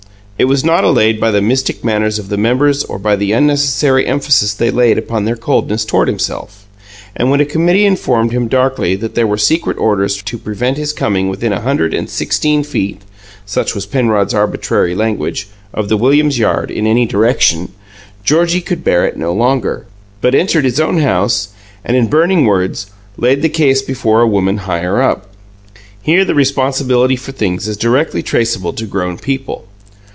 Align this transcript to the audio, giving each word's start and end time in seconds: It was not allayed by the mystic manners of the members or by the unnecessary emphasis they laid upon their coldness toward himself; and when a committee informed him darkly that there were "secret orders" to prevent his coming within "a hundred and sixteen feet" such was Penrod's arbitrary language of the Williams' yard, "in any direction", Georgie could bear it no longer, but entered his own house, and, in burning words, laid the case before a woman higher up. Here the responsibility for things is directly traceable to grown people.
It 0.39 0.45
was 0.45 0.63
not 0.65 0.83
allayed 0.83 1.19
by 1.19 1.29
the 1.29 1.39
mystic 1.39 1.83
manners 1.83 2.17
of 2.17 2.29
the 2.29 2.35
members 2.37 2.83
or 2.85 2.97
by 2.97 3.15
the 3.15 3.31
unnecessary 3.31 4.07
emphasis 4.07 4.55
they 4.55 4.71
laid 4.71 4.97
upon 4.97 5.25
their 5.25 5.35
coldness 5.35 5.85
toward 5.85 6.07
himself; 6.07 6.65
and 7.15 7.29
when 7.29 7.39
a 7.39 7.45
committee 7.45 7.85
informed 7.85 8.31
him 8.31 8.47
darkly 8.47 8.95
that 8.95 9.13
there 9.13 9.27
were 9.27 9.37
"secret 9.37 9.77
orders" 9.77 10.19
to 10.23 10.39
prevent 10.39 10.77
his 10.77 10.93
coming 10.93 11.29
within 11.29 11.53
"a 11.53 11.61
hundred 11.61 11.93
and 11.93 12.09
sixteen 12.09 12.63
feet" 12.63 13.03
such 13.45 13.75
was 13.75 13.85
Penrod's 13.85 14.33
arbitrary 14.33 14.95
language 14.95 15.47
of 15.75 15.89
the 15.89 15.97
Williams' 15.97 16.39
yard, 16.39 16.71
"in 16.71 16.87
any 16.87 17.05
direction", 17.05 17.71
Georgie 18.23 18.61
could 18.61 18.83
bear 18.83 19.05
it 19.05 19.17
no 19.17 19.31
longer, 19.31 19.85
but 20.21 20.33
entered 20.33 20.65
his 20.65 20.79
own 20.79 21.01
house, 21.01 21.49
and, 21.85 21.95
in 21.95 22.07
burning 22.07 22.45
words, 22.45 22.87
laid 23.15 23.43
the 23.43 23.47
case 23.47 23.83
before 23.83 24.21
a 24.21 24.27
woman 24.27 24.57
higher 24.57 24.99
up. 25.03 25.29
Here 26.01 26.25
the 26.25 26.33
responsibility 26.33 27.15
for 27.15 27.31
things 27.31 27.67
is 27.67 27.77
directly 27.77 28.23
traceable 28.23 28.73
to 28.73 28.87
grown 28.87 29.19
people. 29.19 29.65